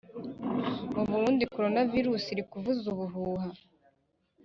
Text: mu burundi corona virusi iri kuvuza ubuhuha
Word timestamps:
mu 0.95 1.01
burundi 1.09 1.43
corona 1.53 1.81
virusi 1.91 2.27
iri 2.33 2.43
kuvuza 2.51 2.83
ubuhuha 2.93 3.47